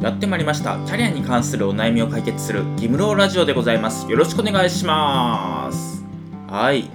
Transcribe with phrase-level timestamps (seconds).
[0.00, 0.76] やってまいりました。
[0.86, 4.08] キャリアに関するお悩みを解決するギムローラジオでございます。
[4.08, 6.04] よろしくお願いします。
[6.46, 6.88] はい。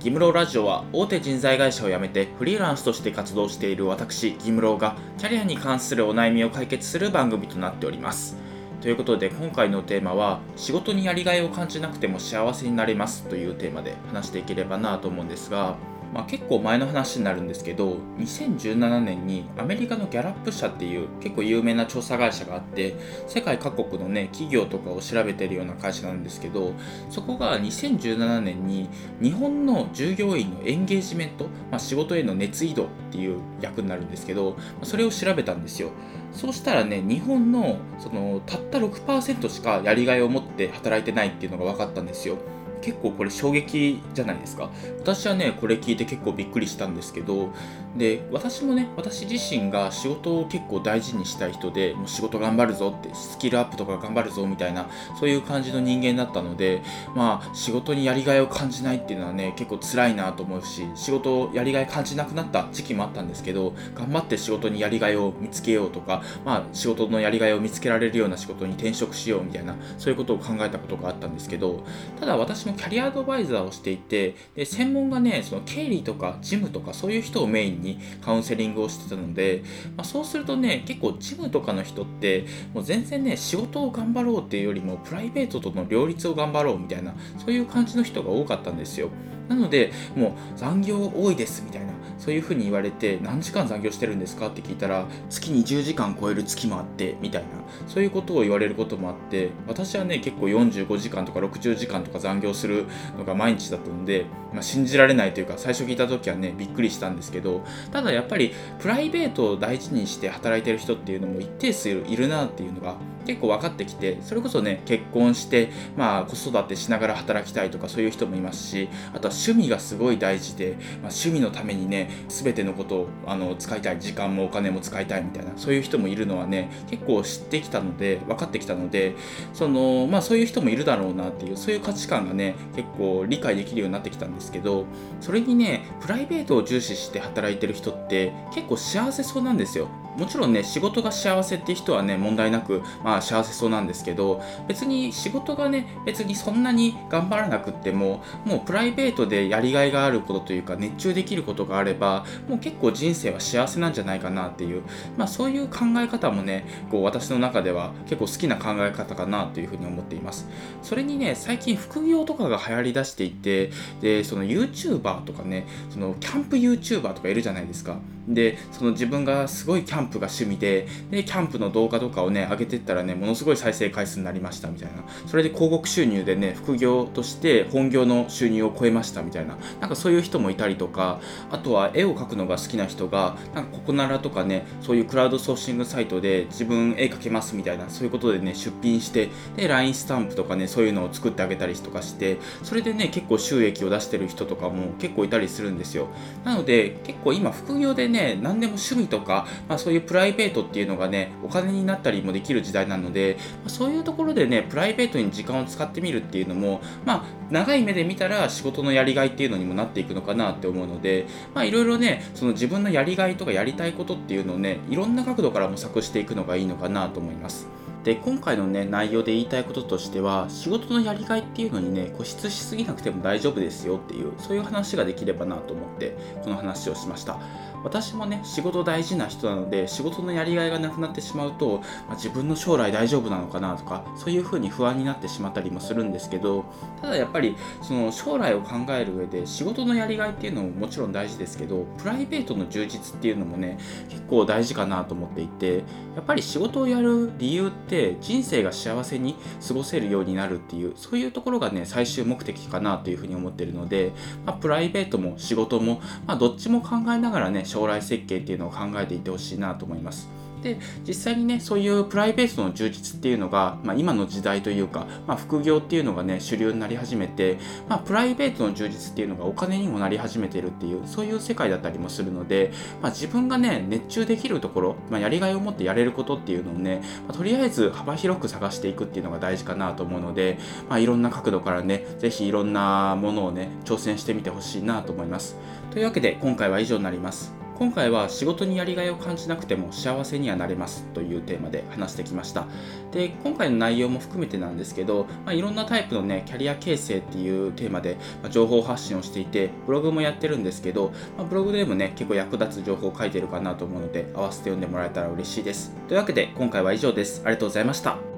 [0.00, 8.36] ギムローラジオは大手人材会社を辞めてフリーランスとして活動している私ギムローがキャリアに関するお悩みを解決する番組となっております。
[8.80, 15.76] ということで今回のテーマは仕事にやりがいを感じなくても幸せになれますというテーマで話していければなと思うんですが
[16.12, 22.96] まあ、結構前の話になるんですけど2017年にアメリカのギャラップ社っていう結構有名な調査会社があって
[23.28, 26.72] 世界各国のね企業とかを調べてるような会社なんですけど
[27.10, 28.88] そこが2017年に
[29.22, 35.90] 日本の従業員のエンゲージメント、まあ、仕事への熱意度っていう役になるんですけどそれを調べたんですよ。
[36.32, 42.38] そうしたらね日本のそのたった6%しかやりがいを持って働いてないっていうのが分かったんですよ。
[42.82, 44.70] 結構これ衝撃じゃないですか。
[45.00, 47.52] 私はねこれ聞いて結構びっくりしたんですけど
[47.96, 54.88] で私もね私自身が仕事を結構大事にしたい人でもう仕事頑張るぞってスキルアップとか頑張るぞみたいな
[55.18, 56.82] そういう感じの人間だったので
[57.16, 71.82] まあ仕事にやりがいを感じないっていうのはね結構辛いなと思うし仕事をやりがい感じなくなった時期もあったんですけど頑張って仕事にやりがいを見つけようとかまあ仕事のやりがいを見つけられるような仕事に転職しようみたいなそういうことを考えたことがあったんですけど
[72.20, 79.62] ただ私ものキャリアアドバイザーをしていてで専門がねその経理とか事務とかそういう人をメインにカウンセリングをしてたので、
[79.96, 89.10] まあ、そうするとね結構事務とかの人ってもう全然ね仕事を頑張ろうっていうよりもプライベートとの両立を頑張ろうみたいなそういう感じの人が多かったんですよ。
[89.50, 97.48] なのでもう残業多いですみたいなそういうふうに言われて何時間残業してるんですかって聞いたら月に10時間超える月もあってみたいな
[97.88, 102.86] そういうことを言われることもあって私はね結構45時間とか60時間とか残業する
[103.18, 129.14] のが毎日だったので、まあ、信じられないというか最初聞いた時はねびっくりしたんですけどただやっぱりプライベートを大事にして働いてる人っていうのも一定数いるなっていうのが結構分かってきてそれこそね結婚してまあ子育てしながら働きたいとかそういう人もいますしあとは趣味がすごい大事で、まあ、趣味のためにね全てのことをあの使いたい時間もお金も使いたいみたいなそういう人もいるのはね結構知ってきたので分かってきたので
[129.52, 134.86] そのまあそういう人もいるだろうなっていうそういう価値観がね結構理解できるようになってきたんですけど
[135.20, 139.88] それにねプライベートを重視して働いてる人って結構幸せそうなんですよ。
[140.20, 154.82] もちろんね仕事が幸せって人はね問題なくまあ幸せそうなんですけど別に仕事がね別にそんなに頑張らなくってももうプライベートでやりがいがあることというか熱中できることがあればもう結構人生は幸せなんじゃないかなっていう
[155.16, 160.46] まあそういう考え方もねこう私の中では結構好きな考え方かなというふうに思っています。
[160.82, 163.70] それにね最近副業とかが流行りだしていて
[164.02, 167.98] でその YouTuber とかねそのキャンプ YouTuber とかいるじゃないですか。
[168.34, 175.04] でその自分がすごいキャンプが趣味ででキャンプの動画とかをね上げてったらねものすごい再生回数になりましたみたいな。
[175.26, 179.58] それで広告収入でね副業として本業の収入を超えましたみたいな。
[179.80, 181.20] なんかそういう人もいたりとか
[181.50, 196.08] あとは絵を描くのが好きな人がなんかココナラとかねそういうクラウドソーシングサイトで自分絵描けますみたいなそういうことでね出品してで LINE スタンプとかねそういうのを作ってあげたりとかしてそれでね結構収益を出してる人とかも結構いたりするんですよ。
[196.44, 217.68] なので結構今副業でねね何でも趣味とか、まあ、そういうプライベートっていうのがねお金になったりもできる時代なので、まあ、そういうところでねプライベートに時間を使ってみるっていうのもまあ長い目で見たら仕事のやりがいっていうのにもなっていくのかなって思うのでまあいろいろねその自分のやりがいとかやりたいことっていうのをねいろんな角度から模索していくのがいいのかなと思います。
[218.04, 227.38] で今回のね内容で言いたいこととしては仕事のやりがいっていうのにね固執しすぎなくても大丈夫ですよっていうそういう話ができればなと思ってこの話をしました
[227.82, 236.64] 私もね仕事大事な人なので仕事のやりがいがなくなってしまうと、まあ、自分の将来大丈夫なのかなとかそういうふうに不安になってしまったりもするんですけど
[237.00, 243.78] ただやっぱりその将来を考える上で仕事のやりがいっていうのももちろん大事ですけどプライベートの充実っていうのもね
[244.08, 245.78] 結構大事かなと思っていて
[246.14, 254.12] やっぱり仕事をやる理由って人生が幸せに過ごせるようになるっていうそういうところがね最終目的かなというふうに思ってるので、
[254.44, 260.40] まあ、プライベートも仕事も、まあ、どっちも考えながらね将来設計っていうのを考えていてほしいなと思います。
[260.62, 267.58] で実際にねそういうプライベートの充実っていうのが、まあ、今の時代というか、まあ、副業っていうのがね主流になり始めて、
[267.88, 280.58] まあ、プライベートの充実っていうのがお金にもなり始めてるっていうそういう世界だったりもするので、まあ、自分がね熱中できるところ、ま、やりがいを持ってやれることっていうのをね、ま、とりあえず幅広く探していくっていうのが大事かなと思うので、
[280.88, 285.56] まあ、いろんな角度からね是非いろんなものをね挑戦してみてほしいなと思います
[285.90, 292.66] というわけで今回は以上になります今回は仕事にやりがいを感じなくても幸せにはなれますというテーマで話してきました。
[293.10, 305.94] で今回の内容も含めてなんですけど、まあ、いろんなタイプのねキャリア形成っていうテーマで、ま情報発信をしていてブログもやってるんですけど、まあ、ブログでもね結構役立つ情報を書いてるかなと思うので合わせて読んでもらえたら嬉しいです。
[306.06, 307.40] というわけで今回は以上です。
[307.46, 308.29] ありがとうございました。